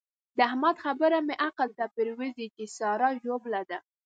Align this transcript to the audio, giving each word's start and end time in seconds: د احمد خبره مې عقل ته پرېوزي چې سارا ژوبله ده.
د 0.37 0.39
احمد 0.49 0.75
خبره 0.85 1.17
مې 1.27 1.35
عقل 1.47 1.69
ته 1.77 1.85
پرېوزي 1.95 2.47
چې 2.55 2.63
سارا 2.77 3.09
ژوبله 3.21 3.61
ده. 3.69 3.77